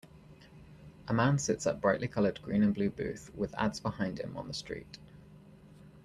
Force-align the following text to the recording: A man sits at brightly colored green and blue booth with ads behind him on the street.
A 1.07 1.13
man 1.13 1.37
sits 1.37 1.67
at 1.67 1.79
brightly 1.79 2.07
colored 2.07 2.41
green 2.41 2.63
and 2.63 2.73
blue 2.73 2.89
booth 2.89 3.29
with 3.35 3.53
ads 3.55 3.79
behind 3.79 4.19
him 4.19 4.35
on 4.35 4.47
the 4.47 4.53
street. 4.55 4.97